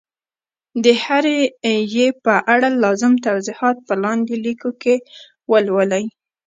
د 0.83 0.85
هري 1.03 1.39
ي 2.03 2.07
په 2.25 2.33
اړه 2.53 2.69
لازم 2.83 3.13
توضیحات 3.25 3.77
په 3.87 3.93
لاندي 4.03 4.37
لیکو 4.45 4.69
کي 4.81 4.95
ولولئ 5.51 6.05